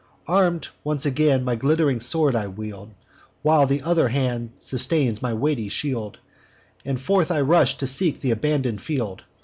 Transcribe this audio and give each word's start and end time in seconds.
Arm'd 0.27 0.67
once 0.83 1.05
again, 1.05 1.43
my 1.43 1.55
glitt'ring 1.55 1.99
sword 1.99 2.35
I 2.35 2.47
wield, 2.47 2.89
While 3.43 3.67
th' 3.67 3.83
other 3.83 4.07
hand 4.07 4.53
sustains 4.57 5.21
my 5.21 5.31
weighty 5.31 5.69
shield, 5.69 6.17
And 6.83 6.99
forth 6.99 7.29
I 7.29 7.41
rush 7.41 7.77
to 7.77 7.85
seek 7.85 8.19
th' 8.19 8.31
abandon'd 8.31 8.81
field. 8.81 9.25